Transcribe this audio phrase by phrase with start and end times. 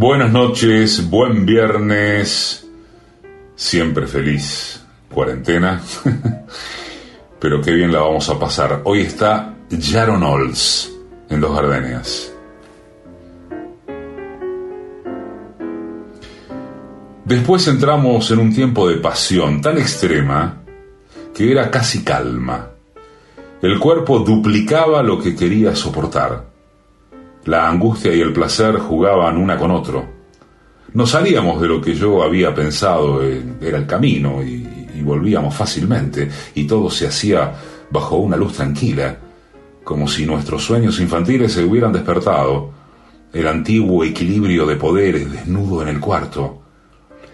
[0.00, 2.66] Buenas noches, buen viernes,
[3.54, 5.82] siempre feliz cuarentena,
[7.38, 8.80] pero qué bien la vamos a pasar.
[8.84, 10.90] Hoy está Jaron Olds
[11.28, 12.32] en Los Gardenias.
[17.26, 20.62] Después entramos en un tiempo de pasión tan extrema
[21.34, 22.70] que era casi calma.
[23.60, 26.49] El cuerpo duplicaba lo que quería soportar.
[27.46, 30.20] La angustia y el placer jugaban una con otro.
[30.92, 34.66] No salíamos de lo que yo había pensado era el camino y,
[35.02, 37.54] volvíamos fácilmente y todo se hacía
[37.90, 39.16] bajo una luz tranquila,
[39.82, 42.70] como si nuestros sueños infantiles se hubieran despertado,
[43.32, 46.60] el antiguo equilibrio de poderes desnudo en el cuarto,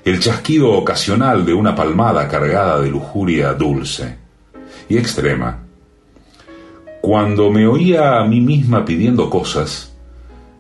[0.04, 4.16] el chasquido ocasional de una palmada cargada de lujuria dulce
[4.88, 5.58] y extrema.
[7.00, 9.95] Cuando me oía a mí misma pidiendo cosas,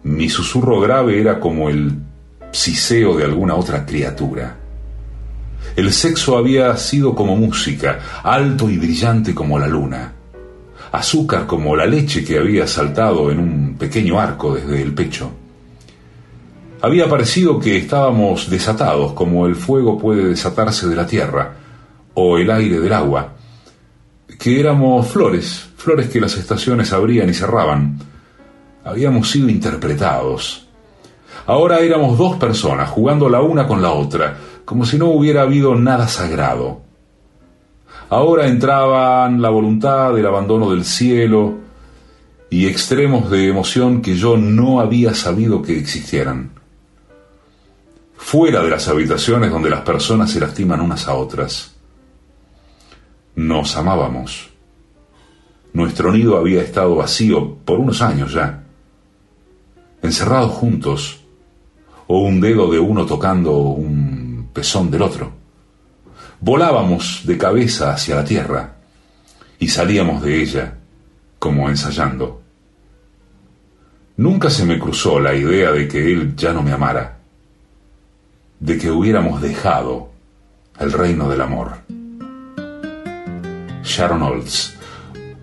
[0.06, 1.92] mi susurro grave era como el
[2.52, 4.56] siseo de alguna otra criatura.
[5.74, 10.12] El sexo había sido como música, alto y brillante como la luna,
[10.92, 15.32] azúcar como la leche que había saltado en un pequeño arco desde el pecho.
[16.82, 21.52] Había parecido que estábamos desatados como el fuego puede desatarse de la tierra
[22.14, 23.32] o el aire del agua,
[24.38, 27.98] que éramos flores, flores que las estaciones abrían y cerraban,
[28.86, 30.68] habíamos sido interpretados.
[31.46, 35.74] Ahora éramos dos personas jugando la una con la otra, como si no hubiera habido
[35.74, 36.82] nada sagrado.
[38.08, 41.54] Ahora entraban la voluntad, el abandono del cielo
[42.48, 46.52] y extremos de emoción que yo no había sabido que existieran.
[48.16, 51.74] Fuera de las habitaciones donde las personas se lastiman unas a otras.
[53.34, 54.50] Nos amábamos.
[55.72, 58.62] Nuestro nido había estado vacío por unos años ya
[60.02, 61.24] encerrados juntos,
[62.06, 65.32] o un dedo de uno tocando un pezón del otro.
[66.40, 68.76] Volábamos de cabeza hacia la tierra
[69.58, 70.78] y salíamos de ella
[71.38, 72.42] como ensayando.
[74.18, 77.18] Nunca se me cruzó la idea de que él ya no me amara,
[78.60, 80.10] de que hubiéramos dejado
[80.78, 81.78] el reino del amor.
[83.82, 84.74] Sharon Olds,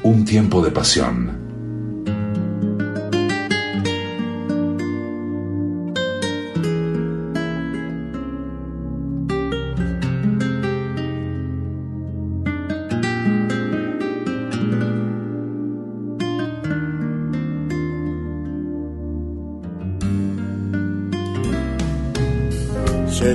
[0.03, 1.42] Un tiempo de pasión.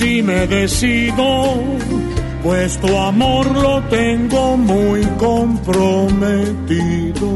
[0.00, 1.62] si me decido,
[2.42, 7.28] pues tu amor lo tengo muy comprometido,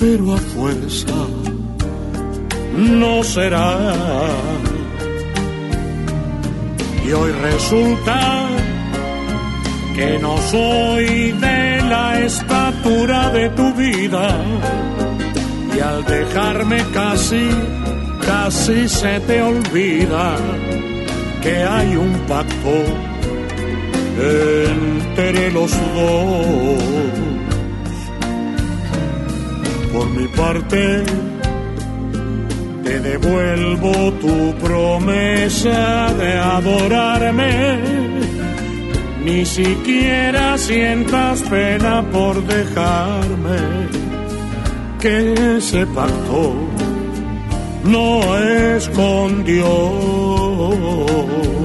[0.00, 1.14] pero a fuerza
[2.76, 3.78] no será.
[7.06, 8.48] Y hoy resulta
[9.94, 14.44] que no soy de la estatura de tu vida.
[15.76, 17.48] Y al dejarme casi,
[18.26, 20.34] casi se te olvida
[21.46, 22.74] que hay un pacto
[24.18, 26.82] entre los dos.
[29.92, 31.04] Por mi parte,
[32.82, 33.92] te devuelvo
[34.24, 37.78] tu promesa de adorarme.
[39.24, 43.58] Ni siquiera sientas pena por dejarme
[45.00, 46.54] que ese pacto
[47.84, 50.25] no es con Dios.
[50.76, 51.55] Y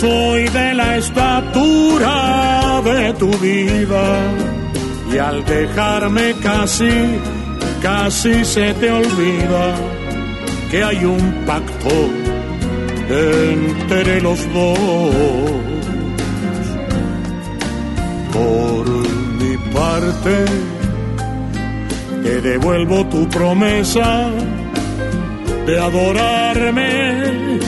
[0.00, 4.20] soy de la estatura de tu vida
[5.12, 7.18] y al dejarme casi,
[7.82, 9.74] casi se te olvida
[10.70, 11.96] que hay un pacto
[13.10, 14.78] entre los dos.
[18.32, 18.86] Por
[19.40, 20.44] mi parte,
[22.22, 24.30] te devuelvo tu promesa
[25.66, 27.67] de adorarme.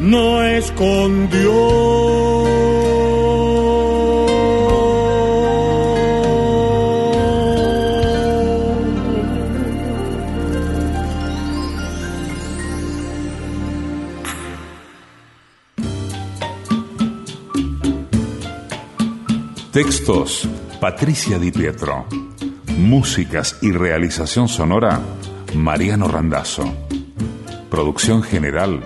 [0.00, 2.44] no es con Dios.
[19.72, 20.48] Textos,
[20.80, 22.06] Patricia Di Pietro.
[22.78, 25.00] Músicas y realización sonora,
[25.54, 26.64] Mariano Randazzo.
[27.70, 28.82] Producción general,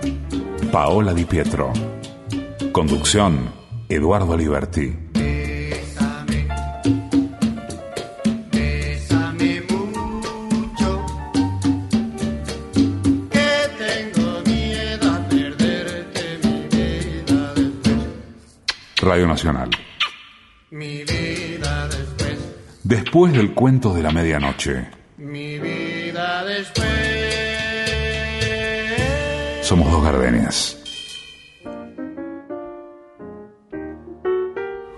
[0.71, 1.73] Paola Di Pietro.
[2.71, 3.51] Conducción,
[3.89, 4.95] Eduardo Liberti.
[19.01, 19.69] Radio Nacional.
[22.83, 24.98] Después del cuento de la medianoche.
[29.61, 30.77] Somos dos gardenias.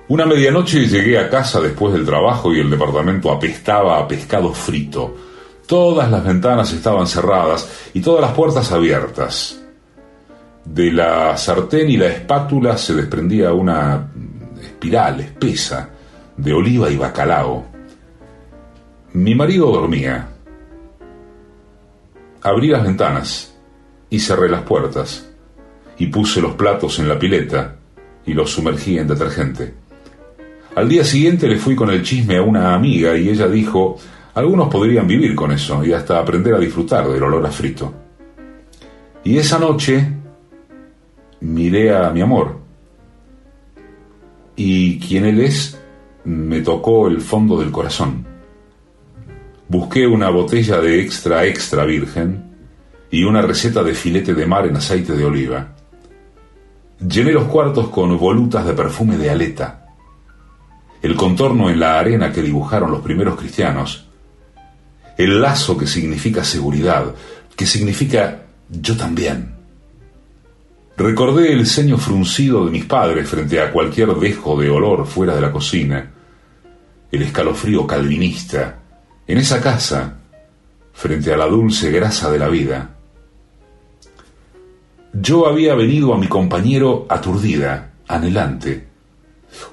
[0.08, 5.16] Una medianoche llegué a casa después del trabajo y el departamento apestaba a pescado frito.
[5.66, 9.62] Todas las ventanas estaban cerradas y todas las puertas abiertas.
[10.66, 14.12] De la sartén y la espátula se desprendía una
[14.62, 15.90] espiral espesa
[16.36, 17.66] de oliva y bacalao.
[19.14, 20.31] Mi marido dormía.
[22.44, 23.56] Abrí las ventanas
[24.10, 25.30] y cerré las puertas
[25.98, 27.76] y puse los platos en la pileta
[28.26, 29.74] y los sumergí en detergente.
[30.76, 33.98] Al día siguiente le fui con el chisme a una amiga y ella dijo,
[34.34, 37.94] algunos podrían vivir con eso y hasta aprender a disfrutar del olor a frito.
[39.24, 40.08] Y esa noche
[41.42, 42.60] miré a mi amor
[44.56, 45.80] y quien él es
[46.24, 48.31] me tocó el fondo del corazón.
[49.72, 52.44] Busqué una botella de extra extra virgen
[53.10, 55.76] y una receta de filete de mar en aceite de oliva.
[57.00, 59.86] Llené los cuartos con volutas de perfume de aleta.
[61.02, 64.08] El contorno en la arena que dibujaron los primeros cristianos.
[65.18, 67.06] El lazo que significa seguridad,
[67.56, 69.54] que significa yo también.
[70.98, 75.40] Recordé el ceño fruncido de mis padres frente a cualquier dejo de olor fuera de
[75.40, 76.12] la cocina,
[77.10, 78.81] el escalofrío calvinista
[79.32, 80.18] en esa casa,
[80.92, 82.90] frente a la dulce grasa de la vida,
[85.14, 88.88] yo había venido a mi compañero aturdida, anhelante,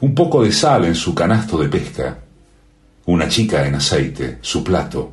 [0.00, 2.18] un poco de sal en su canasto de pesca,
[3.06, 5.10] una chica en aceite, su plato.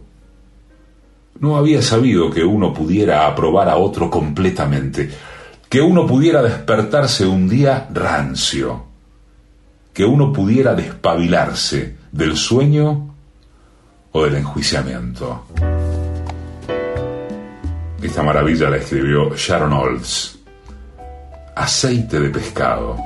[1.39, 5.09] No había sabido que uno pudiera aprobar a otro completamente,
[5.67, 8.85] que uno pudiera despertarse un día rancio,
[9.91, 13.14] que uno pudiera despabilarse del sueño
[14.17, 15.45] o del enjuiciamiento.
[18.01, 20.39] Esta maravilla la escribió Sharon Olds.
[21.53, 22.97] Aceite de pescado.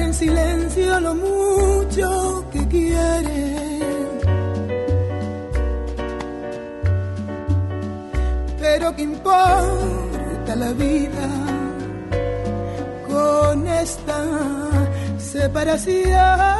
[0.00, 3.56] En silencio lo mucho que quieren.
[8.60, 11.28] Pero que importa la vida
[13.08, 14.24] con esta
[15.18, 16.56] separación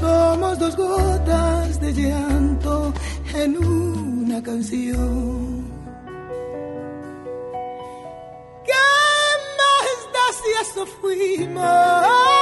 [0.00, 2.92] somos dos gotas de llanto
[3.34, 5.61] en una canción.
[11.02, 12.41] we must.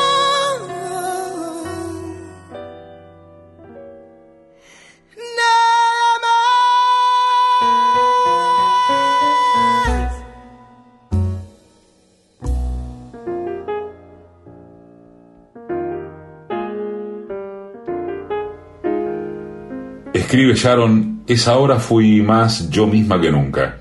[20.31, 23.79] Escribe Sharon, esa hora fui más yo misma que nunca.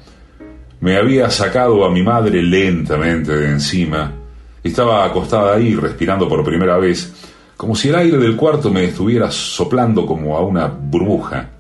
[0.80, 4.12] Me había sacado a mi madre lentamente de encima.
[4.61, 9.30] Estaba acostada ahí, respirando por primera vez, como si el aire del cuarto me estuviera
[9.30, 11.50] soplando como a una burbuja.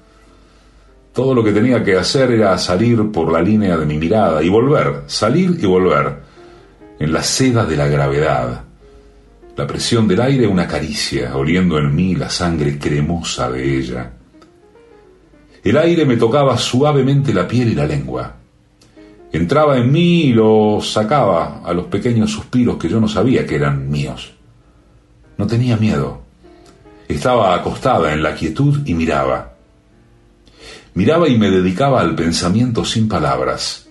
[1.12, 4.48] Todo lo que tenía que hacer era salir por la línea de mi mirada y
[4.48, 6.16] volver, salir y volver,
[6.98, 8.64] en la seda de la gravedad.
[9.56, 14.14] La presión del aire una caricia, oliendo en mí la sangre cremosa de ella.
[15.62, 18.34] El aire me tocaba suavemente la piel y la lengua.
[19.30, 23.56] Entraba en mí y lo sacaba a los pequeños suspiros que yo no sabía que
[23.56, 24.32] eran míos.
[25.36, 26.22] No tenía miedo.
[27.06, 29.54] Estaba acostada en la quietud y miraba.
[30.94, 33.88] Miraba y me dedicaba al pensamiento sin palabras.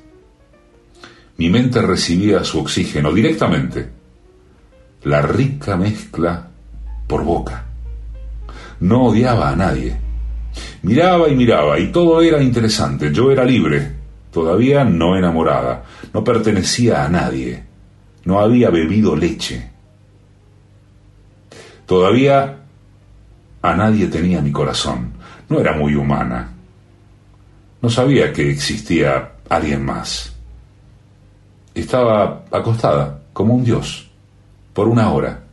[1.37, 3.89] Mi mente recibía su oxígeno directamente.
[5.03, 6.49] La rica mezcla
[7.07, 7.65] por boca.
[8.81, 10.08] No odiaba a nadie
[10.81, 13.11] Miraba y miraba, y todo era interesante.
[13.11, 13.91] Yo era libre,
[14.31, 17.63] todavía no enamorada, no pertenecía a nadie,
[18.25, 19.71] no había bebido leche.
[21.85, 22.57] Todavía
[23.61, 25.13] a nadie tenía mi corazón,
[25.49, 26.53] no era muy humana.
[27.81, 30.35] No sabía que existía alguien más.
[31.73, 34.09] Estaba acostada, como un dios,
[34.73, 35.43] por una hora.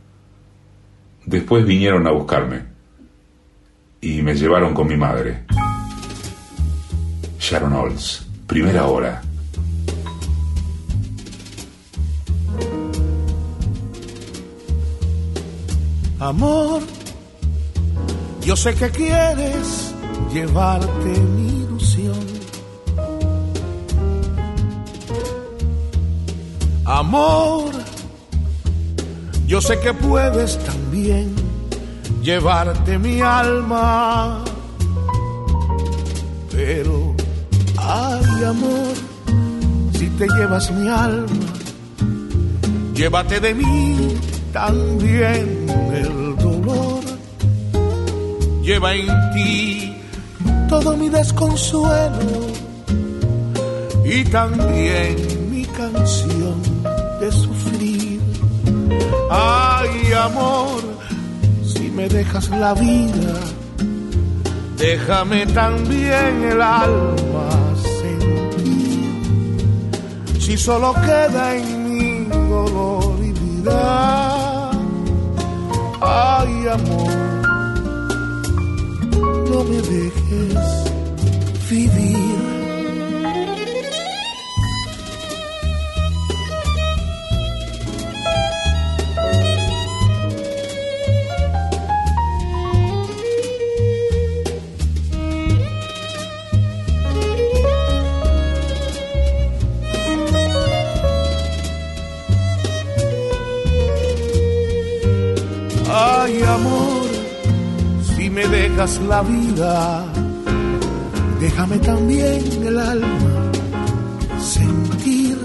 [1.25, 2.76] Después vinieron a buscarme
[4.01, 5.43] y me llevaron con mi madre.
[7.39, 9.21] Sharon Olds, primera hora.
[16.19, 16.81] Amor,
[18.41, 19.93] yo sé que quieres
[20.33, 22.17] llevarte mi ilusión.
[26.85, 27.71] Amor,
[29.45, 31.46] yo sé que puedes también
[32.27, 34.43] llevarte mi alma.
[36.51, 37.15] Pero,
[37.77, 38.95] ay amor,
[39.93, 41.47] si te llevas mi alma,
[42.93, 44.17] llévate de mí
[44.51, 45.67] también
[46.03, 47.01] el dolor.
[48.61, 49.95] Lleva en ti
[50.67, 52.39] todo mi desconsuelo
[54.03, 55.15] y también
[55.49, 56.57] mi canción
[57.21, 58.19] de sufrir.
[59.31, 60.86] Ay, amor,
[61.97, 63.39] me dejas la vida,
[64.77, 67.49] déjame también el alma
[67.99, 69.65] sentir.
[70.39, 74.69] Si solo queda en mí dolor y vida,
[76.01, 77.17] ay, amor
[79.49, 80.91] no me dejes
[81.67, 82.36] vivir.
[108.49, 110.05] Dejas la vida,
[111.39, 113.51] déjame también el alma
[114.39, 115.37] sentir.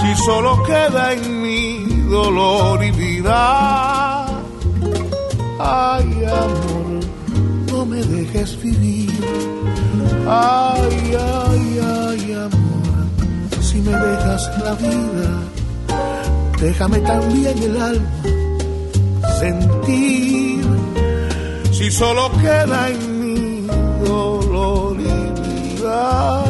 [0.00, 4.26] Si solo queda en mí dolor y vida,
[5.58, 7.00] ay amor,
[7.70, 9.10] no me dejes vivir.
[10.26, 15.30] Ay, ay, ay, amor, si me dejas la vida,
[16.60, 18.22] déjame también el alma
[19.40, 20.59] sentir
[21.80, 23.66] si solo queda en mí
[24.04, 26.49] dolor y vida.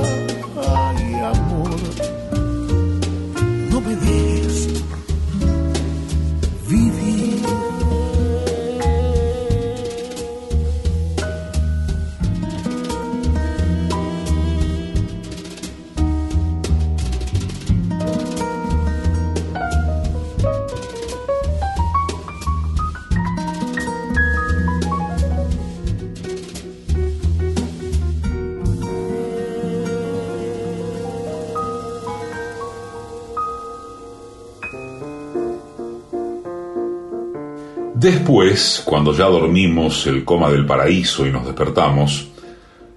[38.00, 42.28] Después, cuando ya dormimos el coma del paraíso y nos despertamos,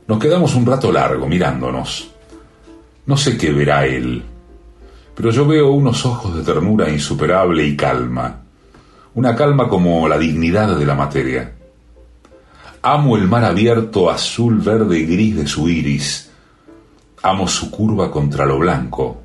[0.07, 2.09] nos quedamos un rato largo mirándonos.
[3.05, 4.23] No sé qué verá él,
[5.13, 8.43] pero yo veo unos ojos de ternura insuperable y calma,
[9.15, 11.53] una calma como la dignidad de la materia.
[12.81, 16.31] Amo el mar abierto azul, verde y gris de su iris.
[17.23, 19.17] Amo su curva contra lo blanco,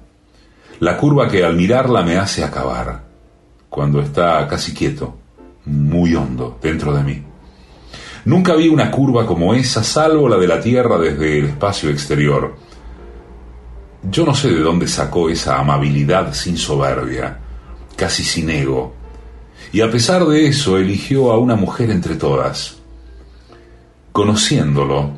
[0.80, 3.04] la curva que al mirarla me hace acabar,
[3.68, 5.17] cuando está casi quieto
[5.68, 7.22] muy hondo dentro de mí.
[8.24, 12.56] Nunca vi una curva como esa, salvo la de la Tierra desde el espacio exterior.
[14.10, 17.38] Yo no sé de dónde sacó esa amabilidad sin soberbia,
[17.96, 18.94] casi sin ego,
[19.72, 22.76] y a pesar de eso eligió a una mujer entre todas.
[24.12, 25.10] Conociéndolo,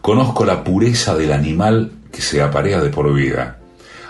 [0.00, 3.58] conozco la pureza del animal que se aparea de por vida.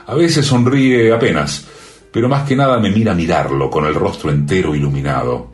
[0.07, 1.67] A veces sonríe apenas,
[2.13, 5.54] pero más que nada me mira mirarlo con el rostro entero iluminado.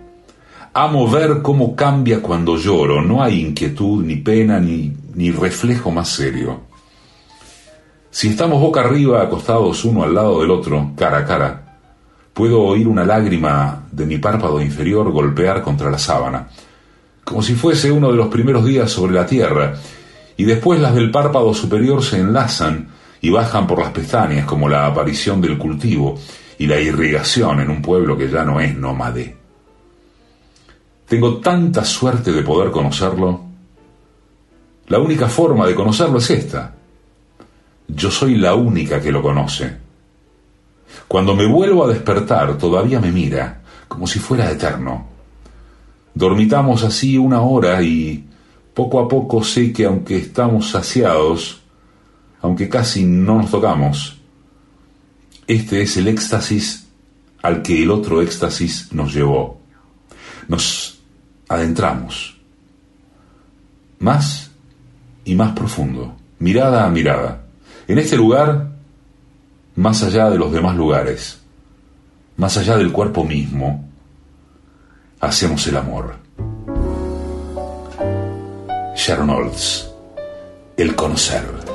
[0.72, 6.10] Amo ver cómo cambia cuando lloro, no hay inquietud, ni pena, ni, ni reflejo más
[6.10, 6.60] serio.
[8.08, 11.78] Si estamos boca arriba, acostados uno al lado del otro, cara a cara,
[12.32, 16.48] puedo oír una lágrima de mi párpado inferior golpear contra la sábana,
[17.24, 19.74] como si fuese uno de los primeros días sobre la tierra,
[20.36, 24.86] y después las del párpado superior se enlazan y bajan por las pestañas como la
[24.86, 26.16] aparición del cultivo
[26.58, 29.39] y la irrigación en un pueblo que ya no es nómade.
[31.10, 33.40] Tengo tanta suerte de poder conocerlo.
[34.86, 36.72] La única forma de conocerlo es esta.
[37.88, 39.76] Yo soy la única que lo conoce.
[41.08, 45.08] Cuando me vuelvo a despertar todavía me mira, como si fuera eterno.
[46.14, 48.24] Dormitamos así una hora y
[48.72, 51.60] poco a poco sé que aunque estamos saciados,
[52.40, 54.16] aunque casi no nos tocamos,
[55.48, 56.86] este es el éxtasis
[57.42, 59.58] al que el otro éxtasis nos llevó.
[60.46, 60.89] Nos
[61.50, 62.38] adentramos,
[63.98, 64.52] más
[65.24, 67.42] y más profundo, mirada a mirada,
[67.88, 68.70] en este lugar,
[69.74, 71.40] más allá de los demás lugares,
[72.36, 73.84] más allá del cuerpo mismo,
[75.18, 76.14] hacemos el amor.
[78.94, 79.50] Sharon
[80.76, 81.69] el conocer.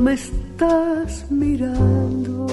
[0.00, 2.46] Me estás mirando.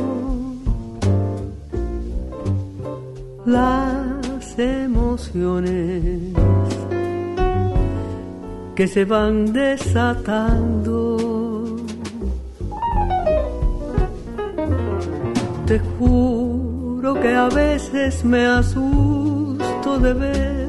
[3.46, 6.34] las emociones
[8.76, 11.18] que se van desatando.
[15.66, 20.68] Te juro que a veces me asusto de ver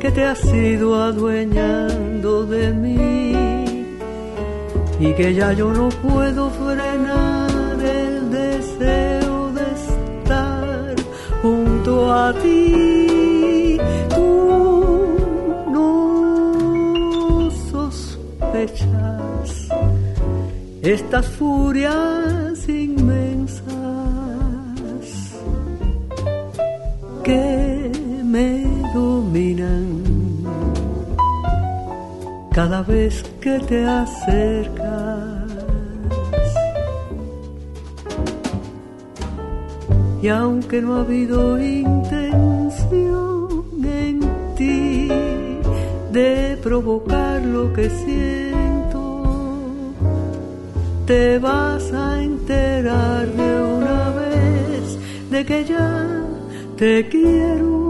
[0.00, 3.21] que te has ido adueñando de mí
[5.02, 10.94] y que ya yo no puedo frenar el deseo de estar
[11.42, 13.78] junto a ti.
[14.14, 14.30] Tú
[15.74, 19.48] no sospechas
[20.82, 23.72] estas furias inmensas
[27.24, 27.90] que
[28.24, 30.02] me dominan
[32.52, 34.81] cada vez que te acercas.
[40.32, 42.02] Aunque no ha habido intención
[43.84, 44.20] en
[44.56, 45.08] ti
[46.10, 49.24] de provocar lo que siento,
[51.06, 54.98] te vas a enterar de una vez
[55.30, 56.24] de que ya
[56.76, 57.81] te quiero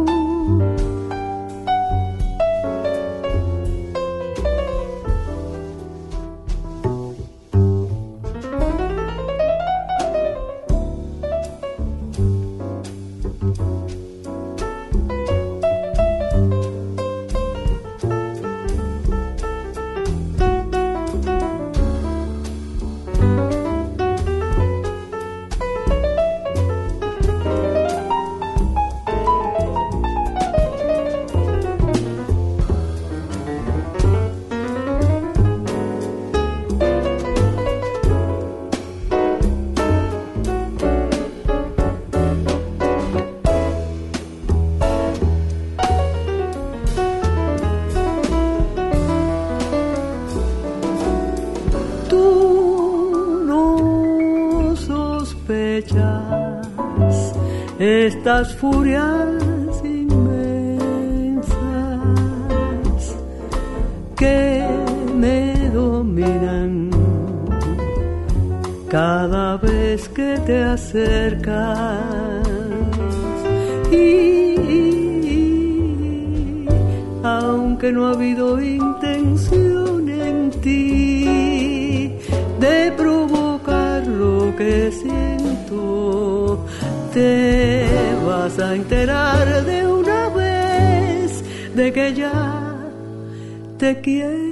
[58.23, 60.87] estas furias inmensas
[64.17, 64.65] que
[65.17, 66.91] me dominan.
[68.89, 72.47] Cada vez que te acercas
[73.91, 74.55] y
[77.25, 82.15] aunque no ha habido intención en ti
[82.61, 86.65] de provocar lo que siento
[87.13, 87.82] te
[88.33, 92.33] vas a enterar de una vez de que ya
[93.79, 94.52] te quiero.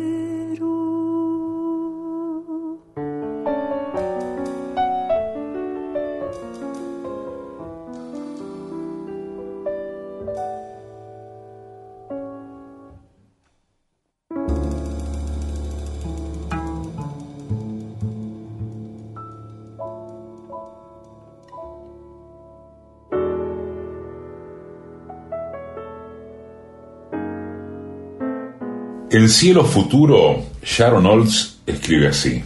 [29.11, 32.45] El cielo futuro, Sharon Olds escribe así.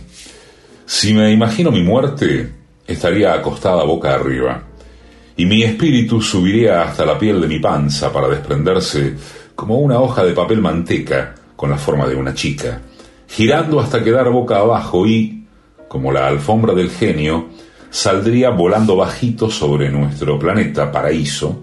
[0.87, 2.55] Si me imagino mi muerte,
[2.87, 4.63] estaría acostada boca arriba,
[5.37, 9.15] y mi espíritu subiría hasta la piel de mi panza para desprenderse
[9.55, 12.81] como una hoja de papel manteca con la forma de una chica,
[13.29, 15.45] girando hasta quedar boca abajo y,
[15.87, 17.51] como la alfombra del genio,
[17.91, 21.63] saldría volando bajito sobre nuestro planeta paraíso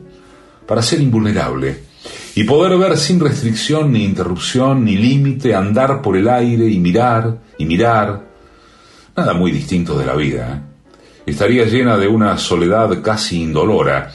[0.67, 1.90] para ser invulnerable
[2.35, 7.37] y poder ver sin restricción ni interrupción ni límite, andar por el aire y mirar
[7.57, 8.25] y mirar.
[9.15, 10.55] Nada muy distinto de la vida.
[10.55, 10.71] ¿eh?
[11.25, 14.11] Estaría llena de una soledad casi indolora,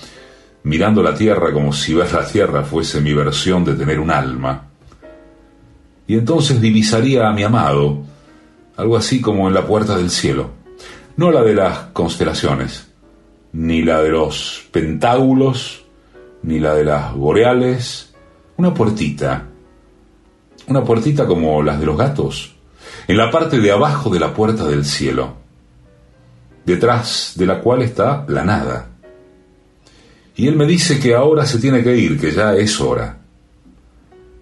[0.63, 4.71] mirando la tierra como si ver la tierra fuese mi versión de tener un alma.
[6.07, 8.03] Y entonces divisaría a mi amado,
[8.77, 10.51] algo así como en la puerta del cielo,
[11.17, 12.89] no la de las constelaciones,
[13.53, 15.85] ni la de los pentágulos,
[16.43, 18.06] ni la de las boreales,
[18.59, 19.47] una puertita,
[20.69, 22.55] una puertita como las de los gatos,
[23.07, 25.35] en la parte de abajo de la puerta del cielo,
[26.65, 28.89] detrás de la cual está la nada.
[30.35, 33.19] Y él me dice que ahora se tiene que ir, que ya es hora.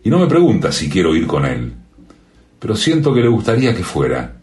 [0.03, 1.73] Y no me pregunta si quiero ir con él,
[2.59, 4.37] pero siento que le gustaría que fuera.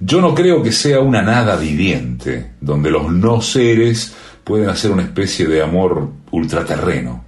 [0.00, 5.02] Yo no creo que sea una nada viviente, donde los no seres pueden hacer una
[5.02, 7.27] especie de amor ultraterreno.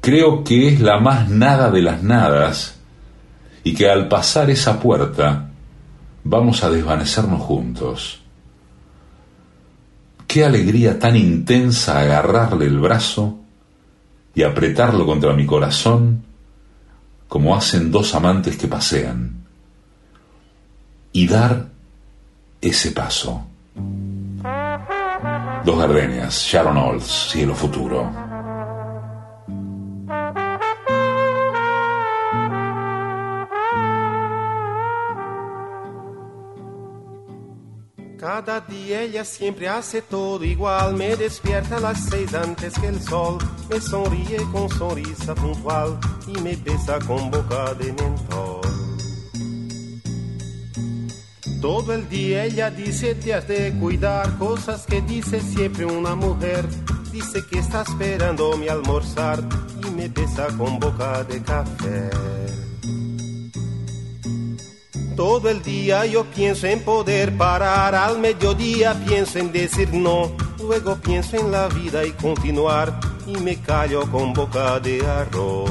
[0.00, 2.76] Creo que es la más nada de las nadas
[3.62, 5.50] y que al pasar esa puerta
[6.24, 8.20] vamos a desvanecernos juntos.
[10.26, 13.40] Qué alegría tan intensa agarrarle el brazo
[14.34, 16.24] y apretarlo contra mi corazón
[17.28, 19.44] como hacen dos amantes que pasean.
[21.12, 21.68] Y dar
[22.60, 23.44] ese paso.
[25.64, 28.29] Dos gardenias, Sharon Olds, Cielo Futuro.
[38.42, 42.98] Cada día ella siempre hace todo igual, me despierta a las seis antes que el
[42.98, 43.36] sol,
[43.68, 48.62] me sonríe con sonrisa puntual y me besa con boca de mentol.
[51.60, 56.64] Todo el día ella dice te has de cuidar, cosas que dice siempre una mujer.
[57.12, 59.38] Dice que está esperando mi almorzar
[59.86, 62.39] y me besa con boca de café.
[65.20, 70.96] Todo el día yo pienso en poder parar, al mediodía pienso en decir no, luego
[70.96, 75.70] pienso en la vida y continuar y me callo con boca de arroz.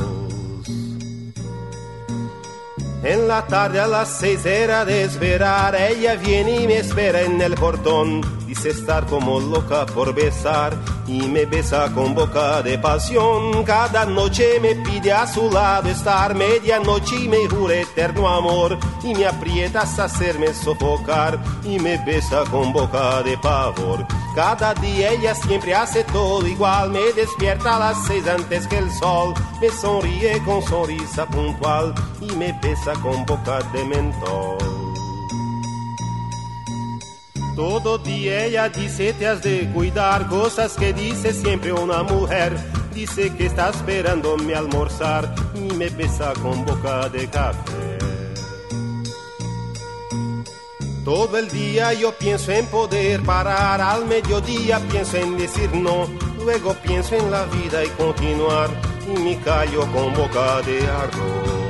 [3.01, 7.41] En la tarde a las seis era de esperar, ella viene y me espera en
[7.41, 13.63] el portón Dice estar como loca por besar y me besa con boca de pasión.
[13.63, 19.13] Cada noche me pide a su lado estar medianoche y me jura eterno amor y
[19.13, 24.03] me aprieta hasta hacerme sofocar y me besa con boca de pavor.
[24.33, 28.91] Cada día ella siempre hace todo igual, me despierta a las seis antes que el
[28.93, 34.78] sol, me sonríe con sonrisa puntual y me besa con boca de mentol.
[37.59, 42.55] Todo día ella dice te has de cuidar, cosas que dice siempre una mujer.
[42.93, 47.97] Dice que está esperando mi almorzar y me besa con boca de café.
[51.03, 56.07] Todo el día yo pienso en poder parar, al mediodía pienso en decir no,
[56.41, 58.69] luego pienso en la vida y continuar
[59.05, 61.68] y me callo con boca de arroz.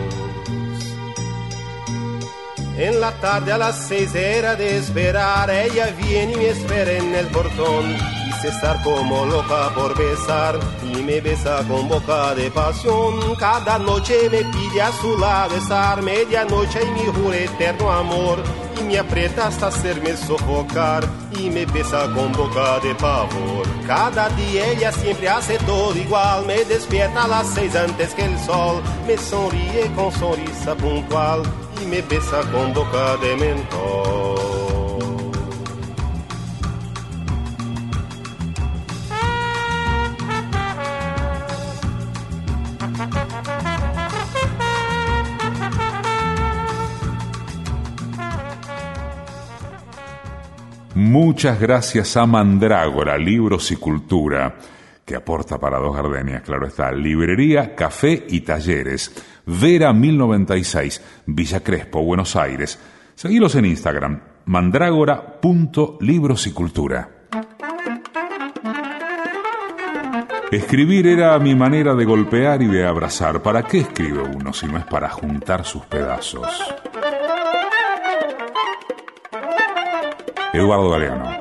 [2.80, 7.14] En la tarde a las seis era de esperar, ella viene y me espera en
[7.14, 7.94] el portón.
[8.26, 13.36] Dice estar como loca por besar y me besa con boca de pasión.
[13.38, 18.42] Cada noche me pide a su lado estar, medianoche y mi jura eterno amor.
[18.80, 21.06] Y me aprieta hasta hacerme sofocar
[21.38, 23.68] y me besa con boca de pavor.
[23.86, 28.40] Cada día ella siempre hace todo igual, me despierta a las seis antes que el
[28.40, 31.44] sol, me sonríe con sonrisa puntual
[31.82, 34.40] y me besa con boca de mentol.
[50.96, 54.58] Muchas gracias a Mandrágora, Libros y Cultura,
[55.06, 59.12] que aporta para dos gardenias, claro está, librería, café y talleres
[59.52, 62.78] Vera 1096, Villa Crespo, Buenos Aires.
[63.16, 67.10] Seguilos en Instagram, mandrágora.libros y cultura.
[70.52, 73.42] Escribir era mi manera de golpear y de abrazar.
[73.42, 76.48] ¿Para qué escribe uno si no es para juntar sus pedazos?
[80.54, 81.40] Eduardo Galeano.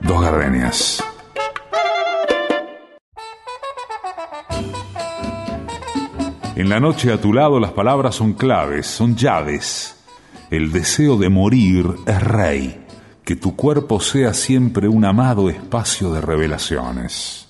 [0.00, 1.15] Dos gardenias.
[6.56, 9.94] En la noche a tu lado las palabras son claves, son llaves.
[10.50, 12.82] El deseo de morir es rey.
[13.24, 17.48] Que tu cuerpo sea siempre un amado espacio de revelaciones.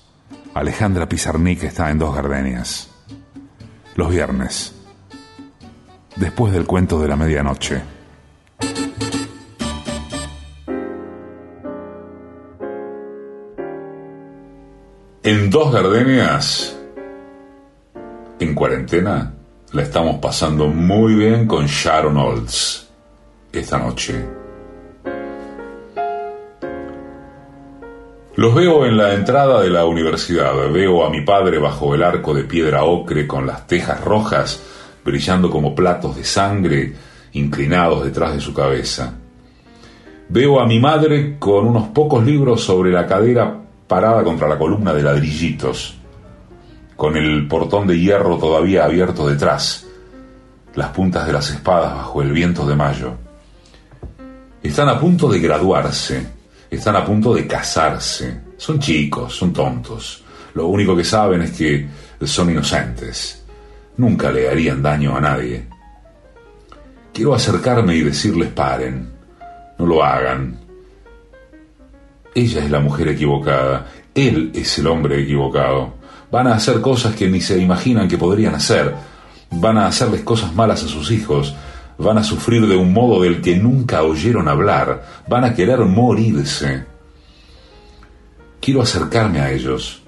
[0.53, 2.89] Alejandra Pizarnik está en Dos Gardenias.
[3.95, 4.75] Los viernes.
[6.17, 7.81] Después del cuento de la medianoche.
[15.23, 16.76] En Dos Gardenias
[18.39, 19.33] en cuarentena
[19.71, 22.87] la estamos pasando muy bien con Sharon Olds
[23.51, 24.25] esta noche.
[28.35, 32.35] Los veo en la entrada de la universidad, veo a mi padre bajo el arco
[32.35, 34.61] de piedra ocre con las tejas rojas
[35.03, 36.93] brillando como platos de sangre
[37.33, 39.13] inclinados detrás de su cabeza.
[40.29, 44.93] Veo a mi madre con unos pocos libros sobre la cadera parada contra la columna
[44.93, 45.97] de ladrillitos
[46.97, 49.85] con el portón de hierro todavía abierto detrás,
[50.73, 53.13] las puntas de las espadas bajo el viento de mayo.
[54.63, 56.25] Están a punto de graduarse,
[56.69, 58.41] están a punto de casarse.
[58.57, 60.23] Son chicos, son tontos.
[60.55, 61.87] Lo único que saben es que
[62.23, 63.43] son inocentes.
[63.97, 65.67] Nunca le harían daño a nadie.
[67.13, 69.11] Quiero acercarme y decirles paren,
[69.77, 70.59] no lo hagan.
[72.33, 75.96] ella es la mujer equivocada, él es el hombre equivocado.
[76.31, 78.93] Van a hacer cosas que ni se imaginan que podrían hacer.
[79.51, 81.55] Van a hacerles cosas malas a sus hijos.
[81.97, 85.05] Van a sufrir de un modo del que nunca oyeron hablar.
[85.27, 86.85] Van a querer morirse.
[88.59, 90.01] Quiero acercarme a ellos,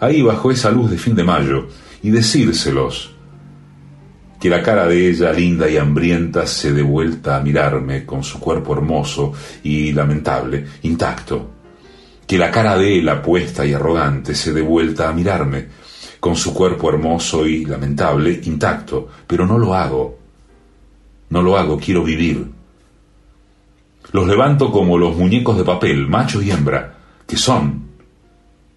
[0.00, 1.68] ahí bajo esa luz de fin de mayo,
[2.02, 3.16] y decírselos
[4.40, 8.38] que la cara de ella, linda y hambrienta, se dé vuelta a mirarme con su
[8.38, 11.55] cuerpo hermoso y lamentable, intacto.
[12.26, 15.68] Que la cara de él, apuesta y arrogante, se dé vuelta a mirarme
[16.18, 19.08] con su cuerpo hermoso y lamentable, intacto.
[19.26, 20.18] Pero no lo hago.
[21.30, 22.46] No lo hago, quiero vivir.
[24.12, 27.86] Los levanto como los muñecos de papel, macho y hembra, que son,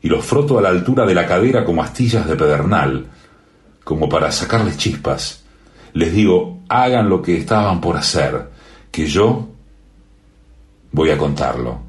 [0.02, 3.06] y los froto a la altura de la cadera como astillas de pedernal,
[3.84, 5.44] como para sacarles chispas
[5.94, 8.50] les digo, hagan lo que estaban por hacer,
[8.92, 9.50] que yo
[10.92, 11.89] voy a contarlo.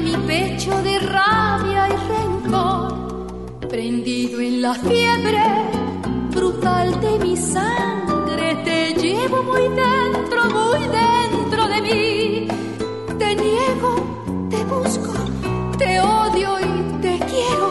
[0.00, 5.42] mi pecho de rabia y rencor, prendido en la fiebre
[6.30, 12.48] brutal de mi sangre, te llevo muy dentro, muy dentro de mí.
[13.18, 15.12] Te niego, te busco,
[15.76, 17.68] te odio y te quiero,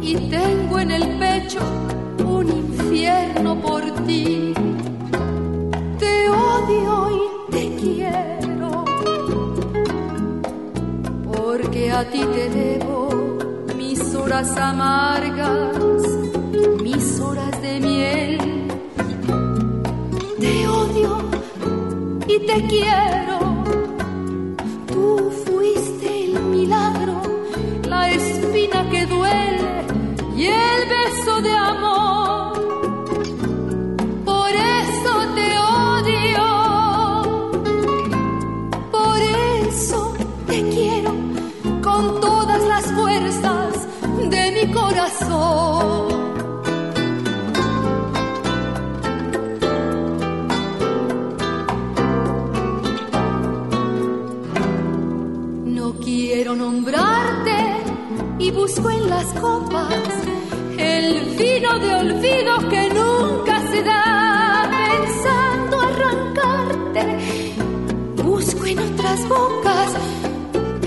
[0.00, 1.85] y tengo en el pecho
[12.06, 13.08] a ti te debo
[13.76, 16.02] mis horas amargas,
[16.82, 18.38] mis horas de miel.
[20.38, 21.18] Te odio
[22.28, 23.15] y te quiero.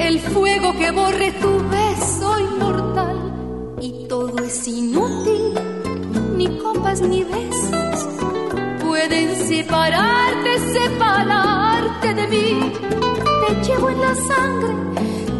[0.09, 1.78] El fuego que borre tu
[4.49, 5.53] es inútil,
[6.35, 8.07] ni copas ni besos
[8.83, 12.73] pueden separarte, separarte de mí.
[13.41, 14.73] Te llevo en la sangre,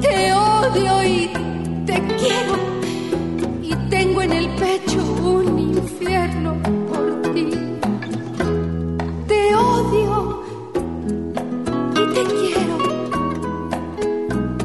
[0.02, 1.28] te odio y
[1.88, 2.56] te quiero.
[3.64, 6.52] Y tengo en el pecho un infierno
[6.90, 7.50] por ti.
[9.28, 10.44] Te odio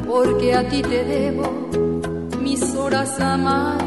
[0.07, 1.65] porque a ti te debo
[2.45, 3.84] mis horas amargas,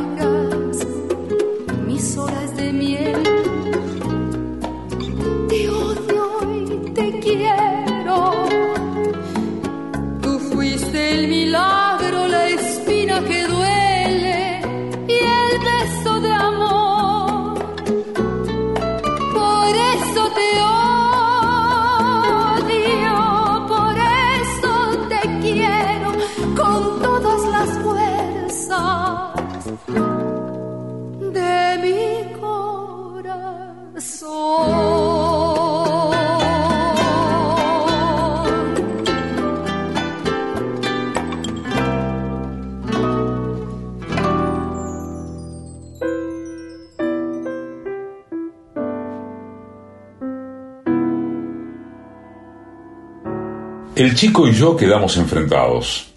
[53.99, 56.13] El chico y yo quedamos enfrentados.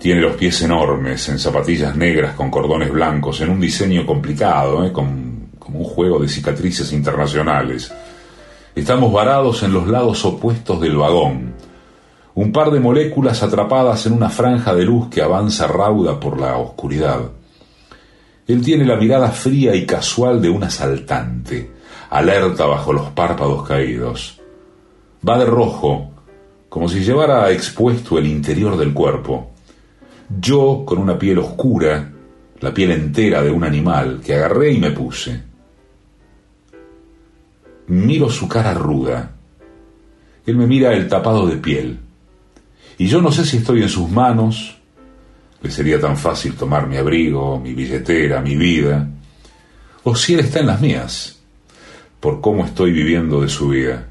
[0.00, 4.90] Tiene los pies enormes, en zapatillas negras con cordones blancos, en un diseño complicado, ¿eh?
[4.90, 7.92] como un juego de cicatrices internacionales.
[8.74, 11.52] Estamos varados en los lados opuestos del vagón.
[12.36, 16.56] Un par de moléculas atrapadas en una franja de luz que avanza rauda por la
[16.56, 17.20] oscuridad.
[18.48, 21.70] Él tiene la mirada fría y casual de un asaltante,
[22.08, 24.40] alerta bajo los párpados caídos.
[25.28, 26.15] Va de rojo,
[26.76, 29.52] como si llevara expuesto el interior del cuerpo.
[30.38, 32.12] Yo con una piel oscura,
[32.60, 35.40] la piel entera de un animal, que agarré y me puse.
[37.86, 39.36] Miro su cara ruda.
[40.44, 41.98] Él me mira el tapado de piel.
[42.98, 44.76] Y yo no sé si estoy en sus manos,
[45.62, 49.08] le sería tan fácil tomar mi abrigo, mi billetera, mi vida,
[50.02, 51.40] o si él está en las mías,
[52.20, 54.08] por cómo estoy viviendo de su vida,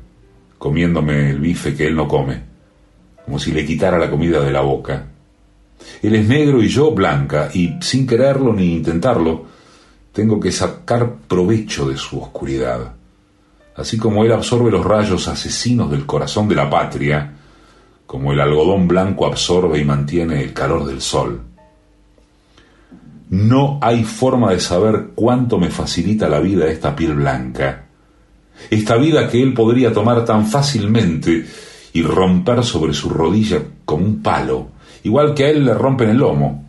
[0.57, 2.44] comiéndome el bife que él no come,
[3.25, 5.07] como si le quitara la comida de la boca.
[6.01, 9.45] Él es negro y yo blanca, y sin quererlo ni intentarlo,
[10.13, 12.93] tengo que sacar provecho de su oscuridad.
[13.75, 17.33] Así como él absorbe los rayos asesinos del corazón de la patria,
[18.05, 21.41] como el algodón blanco absorbe y mantiene el calor del sol.
[23.29, 27.85] No hay forma de saber cuánto me facilita la vida esta piel blanca,
[28.69, 31.45] esta vida que él podría tomar tan fácilmente
[31.95, 34.67] y romper sobre su rodilla como un palo,
[35.03, 36.65] igual que a él le rompen el lomo.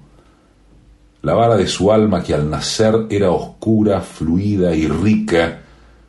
[1.22, 5.62] La vara de su alma que al nacer era oscura, fluida y rica,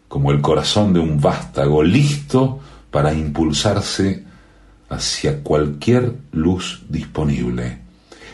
[0.08, 2.60] como el corazón de un vástago, listo
[2.92, 4.24] para impulsarse
[4.88, 7.80] hacia cualquier luz disponible.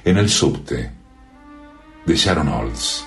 [0.03, 0.91] En el subte
[2.05, 3.05] de Sharon Olds.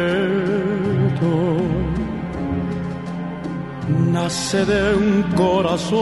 [4.12, 6.00] Nace de un corazón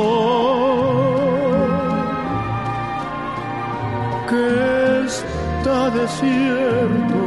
[4.29, 7.23] que está desierto.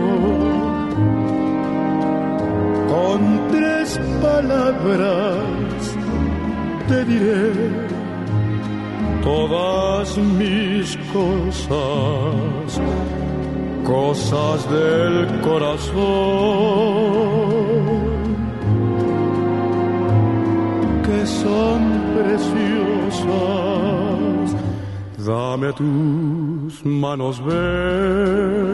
[2.89, 5.97] Con tres palabras
[6.89, 7.90] te diré
[9.23, 12.81] todas mis cosas,
[13.85, 16.01] cosas del corazón,
[21.05, 21.81] que son
[22.17, 23.31] preciosas.
[25.19, 28.71] Dame tus manos, ven.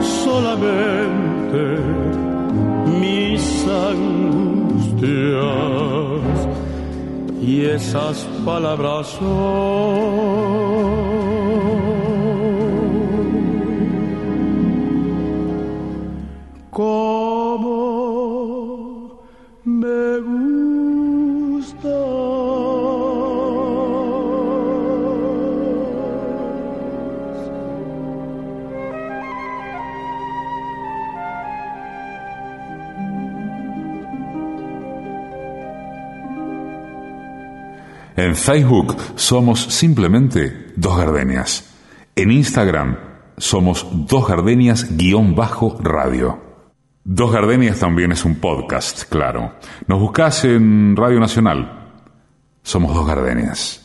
[0.00, 1.62] Solamente
[3.00, 4.98] mis angustias
[7.42, 11.09] y esas palabras son
[38.20, 41.74] En Facebook somos simplemente Dos Gardenias.
[42.14, 42.98] En Instagram
[43.38, 46.38] somos Dos Gardenias-radio.
[47.02, 49.54] Dos Gardenias también es un podcast, claro.
[49.86, 51.94] Nos buscás en Radio Nacional.
[52.62, 53.79] Somos Dos Gardenias.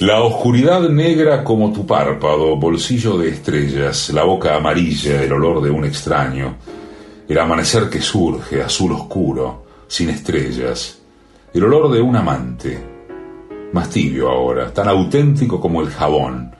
[0.00, 5.70] La oscuridad negra como tu párpado, bolsillo de estrellas, la boca amarilla, el olor de
[5.70, 6.54] un extraño,
[7.28, 11.00] el amanecer que surge, azul oscuro, sin estrellas,
[11.52, 12.78] el olor de un amante,
[13.72, 16.54] más tibio ahora, tan auténtico como el jabón,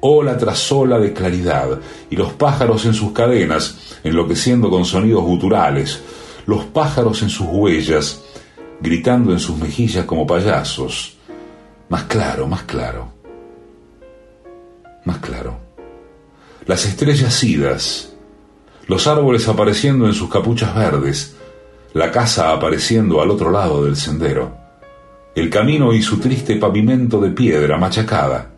[0.00, 1.80] ola tras ola de claridad,
[2.10, 6.02] y los pájaros en sus cadenas, enloqueciendo con sonidos guturales,
[6.44, 8.22] los pájaros en sus huellas,
[8.82, 11.13] gritando en sus mejillas como payasos,
[11.88, 13.12] más claro, más claro.
[15.04, 15.58] Más claro.
[16.66, 18.14] Las estrellas idas,
[18.86, 21.36] los árboles apareciendo en sus capuchas verdes,
[21.92, 24.56] la casa apareciendo al otro lado del sendero,
[25.34, 28.50] el camino y su triste pavimento de piedra machacada,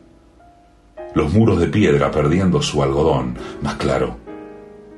[1.14, 4.18] los muros de piedra perdiendo su algodón, más claro,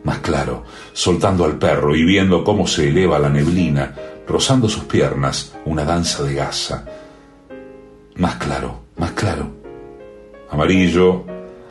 [0.05, 3.95] más claro, soltando al perro y viendo cómo se eleva la neblina,
[4.27, 6.85] rozando sus piernas, una danza de gasa,
[8.19, 9.49] más claro, más claro.
[10.51, 11.25] Amarillo,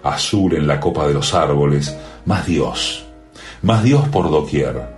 [0.03, 1.95] azul en la copa de los árboles,
[2.25, 3.05] más Dios,
[3.61, 4.95] más Dios por doquier,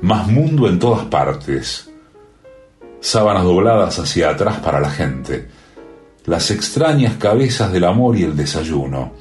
[0.00, 1.90] más mundo en todas partes.
[3.00, 5.48] Sábanas dobladas hacia atrás para la gente,
[6.24, 9.12] las extrañas cabezas del amor y el desayuno,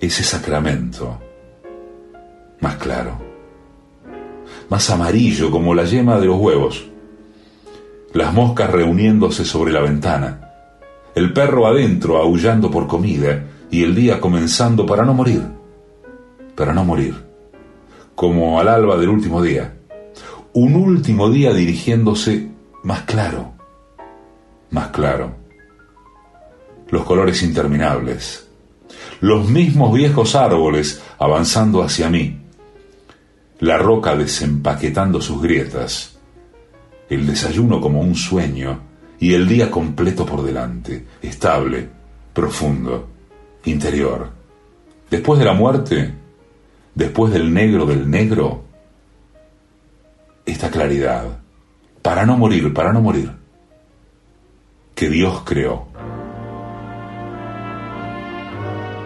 [0.00, 1.18] ese sacramento.
[2.60, 3.18] Más claro,
[4.70, 6.86] más amarillo como la yema de los huevos,
[8.14, 10.49] las moscas reuniéndose sobre la ventana
[11.14, 15.42] el perro adentro aullando por comida y el día comenzando para no morir,
[16.54, 17.14] para no morir,
[18.14, 19.74] como al alba del último día,
[20.52, 22.50] un último día dirigiéndose
[22.82, 23.52] más claro,
[24.70, 25.36] más claro,
[26.88, 28.48] los colores interminables,
[29.20, 32.40] los mismos viejos árboles avanzando hacia mí,
[33.60, 36.18] la roca desempaquetando sus grietas,
[37.08, 38.89] el desayuno como un sueño
[39.20, 41.88] y el día completo por delante, estable,
[42.32, 43.06] profundo,
[43.66, 44.30] interior.
[45.10, 46.14] Después de la muerte,
[46.94, 48.64] después del negro del negro,
[50.46, 51.38] esta claridad,
[52.00, 53.30] para no morir, para no morir,
[54.94, 55.86] que Dios creó.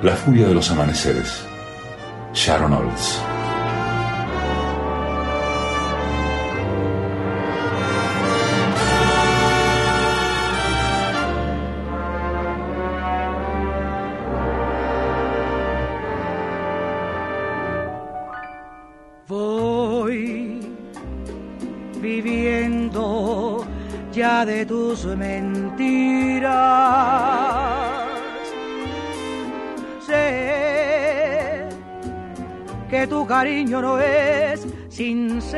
[0.03, 1.45] La furia de los amaneceres,
[2.33, 3.34] Sharon Olds.
[24.45, 26.53] De tus mentiras.
[30.05, 31.69] Sé
[32.91, 35.55] que tu cariño no es sincero.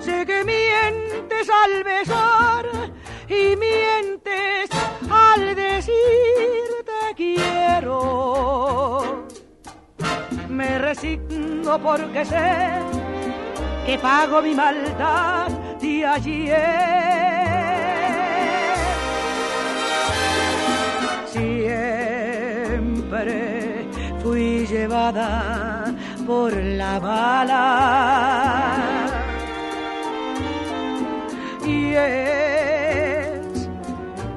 [0.00, 2.66] Sé que mientes al besar
[3.28, 4.70] y mientes
[5.10, 5.94] al decir
[6.84, 9.24] te quiero.
[10.48, 12.93] Me resigno porque sé
[13.84, 15.48] que pago mi maldad
[15.80, 17.04] de ayer.
[22.46, 23.36] Siempre
[24.22, 25.94] fui llevada
[26.26, 27.64] por la bala.
[31.66, 33.68] Y es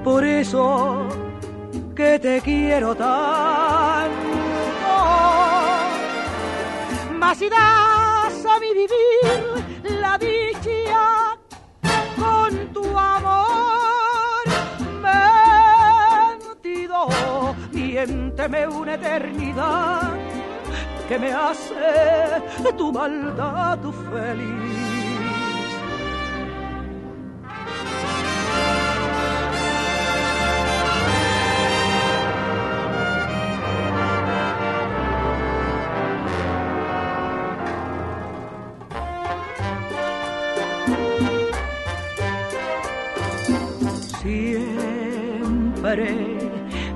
[0.03, 1.07] por eso
[1.95, 4.27] que te quiero tanto.
[7.17, 7.41] Más
[8.77, 9.31] vivir
[10.01, 11.05] la dicha
[12.21, 14.43] con tu amor
[16.37, 16.99] mentido.
[17.71, 20.11] Miénteme una eternidad
[21.07, 23.91] que me hace tu maldad tu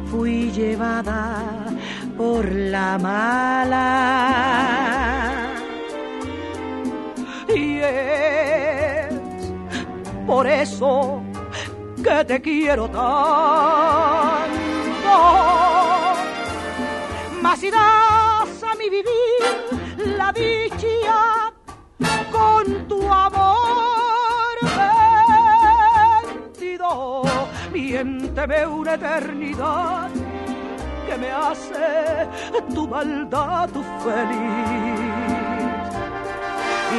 [0.09, 1.43] fui llevada
[2.17, 3.87] por la mala.
[7.47, 9.13] Y es
[10.27, 11.23] por eso
[12.03, 13.11] que te quiero tanto.
[17.41, 19.41] Mas si das a mi vivir
[20.17, 21.40] la dicha
[27.91, 30.09] siénteme una eternidad
[31.05, 32.25] que me hace
[32.73, 35.01] tu maldad tu feliz.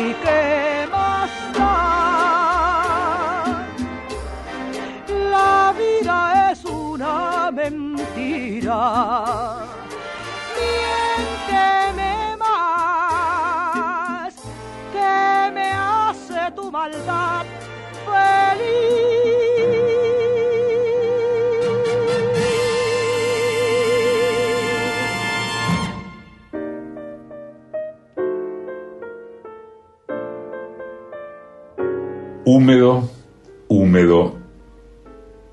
[0.01, 1.73] ¿Y qué más da?
[5.31, 8.83] La vida es una mentira.
[32.63, 33.11] Húmedo,
[33.67, 34.37] húmedo,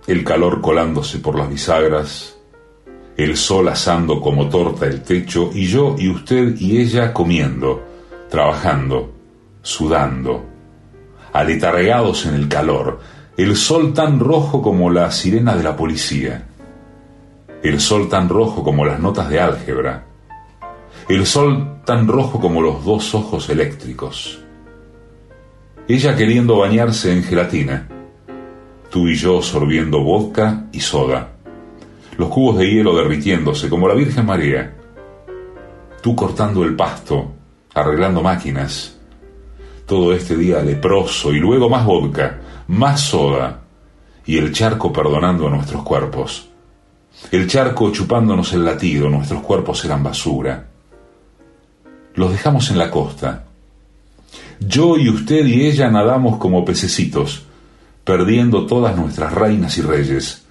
[0.05, 2.37] el calor colándose por las bisagras,
[3.17, 7.81] el sol asando como torta el techo, y yo y usted y ella comiendo,
[8.29, 9.11] trabajando,
[9.63, 10.45] sudando,
[11.33, 12.99] aletargados en el calor,
[13.37, 16.45] el sol tan rojo como la sirena de la policía,
[17.63, 20.05] el sol tan rojo como las notas de álgebra,
[21.07, 24.43] el sol tan rojo como los dos ojos eléctricos
[25.89, 27.87] ella queriendo bañarse en gelatina,
[28.91, 31.31] tú y yo sorbiendo vodka y soda,
[32.15, 34.75] los cubos de hielo derritiéndose como la Virgen María,
[36.03, 37.31] tú cortando el pasto,
[37.73, 38.97] arreglando máquinas,
[39.87, 43.61] todo este día leproso y luego más vodka, más soda.
[44.27, 46.49] Y el charco perdonando a nuestros cuerpos.
[47.31, 50.67] El charco chupándonos el latido, nuestros cuerpos eran basura.
[52.13, 53.45] Los dejamos en la costa,
[54.59, 57.43] yo y usted y ella nadamos como pececitos,
[58.03, 60.43] perdiendo todas nuestras reinas y reyes,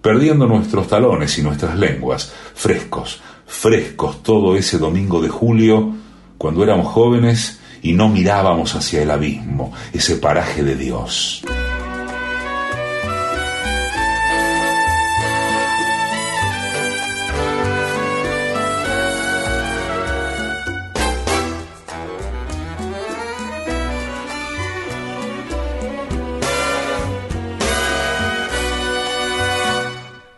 [0.00, 5.94] perdiendo nuestros talones y nuestras lenguas, frescos, frescos todo ese domingo de julio,
[6.38, 11.42] cuando éramos jóvenes y no mirábamos hacia el abismo, ese paraje de Dios.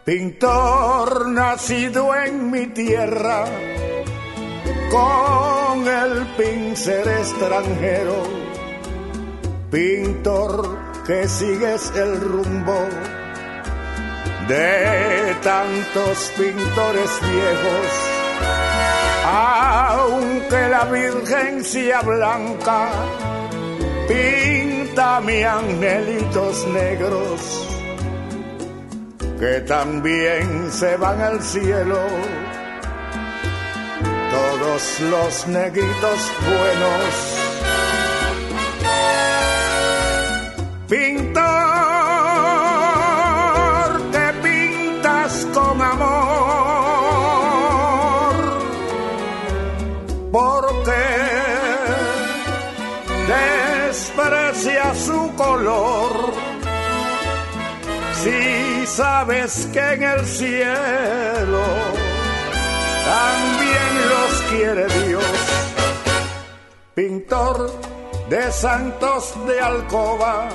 [0.04, 3.44] Pintor nacido en mi tierra,
[4.90, 8.22] con el pincel extranjero,
[9.70, 12.86] pintor que sigues el rumbo
[14.48, 17.90] de tantos pintores viejos,
[19.26, 22.90] aunque la Virgen sea blanca,
[24.08, 27.79] pinta mi angelitos negros
[29.40, 31.98] que también se van al cielo.
[34.30, 37.14] Todos los negritos buenos.
[40.88, 41.40] Pintor,
[44.12, 46.10] te pintas con amor.
[50.30, 51.02] Porque
[53.88, 56.34] desprecia su color.
[59.00, 61.64] Sabes que en el cielo
[63.16, 65.36] también los quiere Dios.
[66.94, 67.72] Pintor
[68.28, 70.50] de santos de alcoba,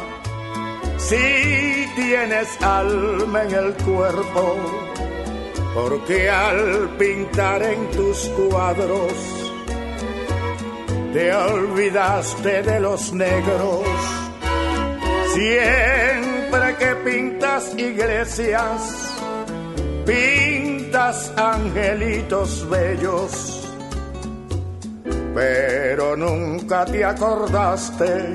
[0.98, 4.44] si tienes alma en el cuerpo,
[5.74, 9.14] porque al pintar en tus cuadros
[11.14, 13.82] te olvidaste de los negros.
[16.56, 19.12] Que pintas iglesias,
[20.06, 23.70] pintas angelitos bellos,
[25.34, 28.34] pero nunca te acordaste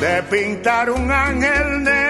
[0.00, 2.07] de pintar un ángel negro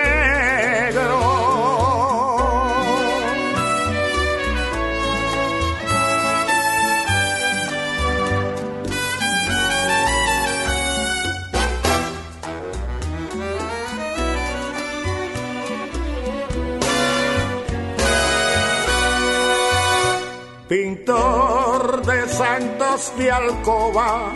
[20.69, 24.35] pintor de santos de alcoba,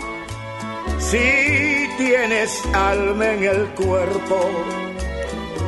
[0.98, 4.40] si tienes alma en el cuerpo,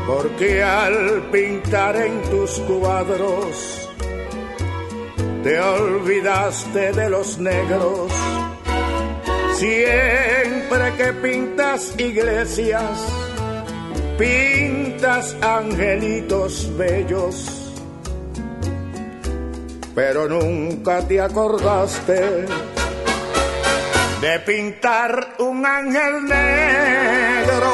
[0.06, 3.90] porque al pintar en tus cuadros
[5.42, 8.10] te olvidaste de los negros.
[9.56, 13.06] Siempre que pintas iglesias,
[14.18, 17.63] pintas angelitos bellos
[19.94, 22.46] pero nunca te acordaste
[24.20, 27.72] de pintar un ángel negro.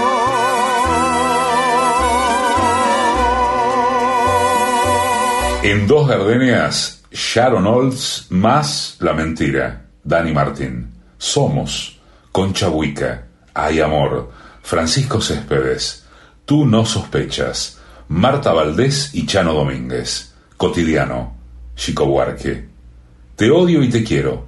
[5.63, 10.91] En dos gardenias, Sharon Olds más La Mentira, Dani Martín.
[11.19, 12.01] Somos,
[12.33, 14.31] Concha Buica, Hay Amor,
[14.63, 16.07] Francisco Céspedes,
[16.47, 20.35] Tú no sospechas, Marta Valdés y Chano Domínguez.
[20.57, 21.40] Cotidiano,
[21.81, 22.69] Chico Buarque.
[23.37, 24.47] Te odio y te quiero.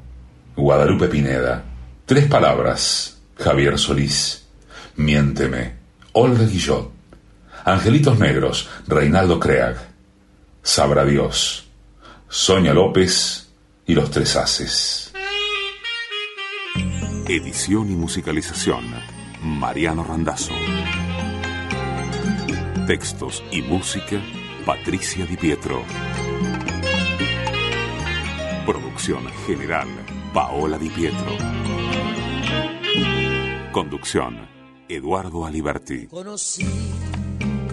[0.55, 1.65] Guadalupe Pineda.
[2.05, 3.23] Tres palabras.
[3.39, 4.47] Javier Solís.
[4.97, 5.73] Miénteme.
[6.13, 6.93] Olga Guillot.
[7.65, 8.69] Angelitos Negros.
[8.87, 9.79] Reinaldo Creag.
[10.63, 11.71] Sabrá Dios.
[12.29, 13.51] Sonia López
[13.87, 15.15] y los Tres Haces.
[17.27, 18.85] Edición y musicalización.
[19.43, 20.53] Mariano Randazzo.
[22.87, 24.21] Textos y música.
[24.67, 25.83] Patricia Di Pietro.
[28.67, 29.89] Producción general,
[30.33, 31.37] Paola Di Pietro.
[33.73, 34.49] Conducción,
[34.89, 36.07] Eduardo Aliberti.
[36.07, 36.65] Conocí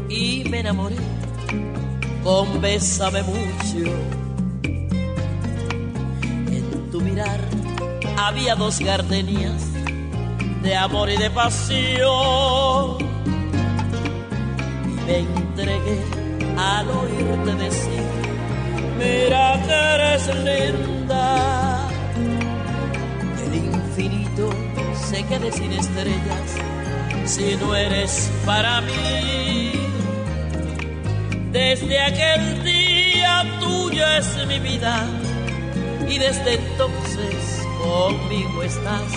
[0.10, 0.96] y me enamoré
[2.24, 3.92] con Bésame mucho.
[6.52, 7.40] En tu mirar
[8.18, 9.72] había dos gardenias
[10.64, 12.98] de amor y de pasión.
[14.86, 16.04] Y me entregué
[16.58, 18.19] al oírte decir
[19.00, 21.88] mira que eres linda.
[23.44, 24.50] El infinito
[25.08, 26.48] se quede sin estrellas
[27.26, 29.72] si no eres para mí.
[31.52, 35.06] Desde aquel día tuya es mi vida
[36.08, 39.12] y desde entonces conmigo estás,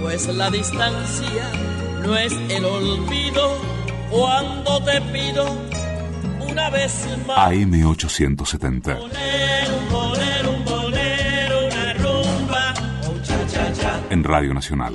[0.00, 1.44] pues la distancia
[2.02, 3.56] no es el olvido
[4.10, 5.71] cuando te pido
[6.52, 7.50] una vez más.
[7.50, 8.98] AM870.
[14.10, 14.94] En Radio Nacional.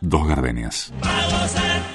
[0.00, 0.92] Dos gardenias.
[1.00, 1.93] Vamos a